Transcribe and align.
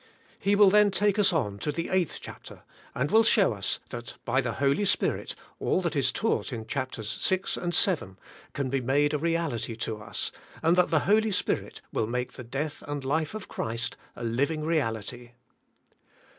He 0.39 0.55
will 0.55 0.71
then 0.71 0.89
take 0.89 1.19
us 1.19 1.31
on 1.31 1.59
to 1.59 1.71
the 1.71 1.89
8th 1.89 2.17
chapter, 2.19 2.63
and 2.95 3.11
will 3.11 3.21
show 3.23 3.53
us 3.53 3.79
that 3.89 4.15
by 4.25 4.41
the 4.41 4.53
Holy 4.53 4.83
Spirit 4.83 5.35
all 5.59 5.79
that 5.83 5.95
is 5.95 6.11
taught 6.11 6.51
in 6.51 6.65
chapters 6.65 7.07
6 7.19 7.55
and 7.55 7.71
7 7.71 8.17
can 8.53 8.71
be 8.71 8.81
made 8.81 9.13
a 9.13 9.19
reality 9.19 9.75
to 9.75 9.97
us, 10.01 10.31
and 10.63 10.75
that 10.75 10.89
the 10.89 11.01
Holy 11.01 11.29
Spirit 11.29 11.81
will 11.93 12.07
make 12.07 12.33
the 12.33 12.43
death 12.43 12.81
and 12.87 13.05
life 13.05 13.35
of 13.35 13.47
Christ 13.47 13.95
a 14.15 14.23
liv 14.23 14.49
ing 14.49 14.63
reality. 14.63 15.33